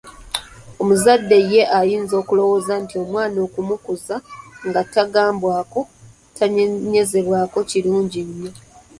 [0.81, 4.15] Omuzadde ye ayinza okulowooza nti omwana okumukuza
[4.67, 5.79] nga tagambwako,
[6.37, 7.39] tanenyezebwa
[7.69, 8.51] kirungi nyo.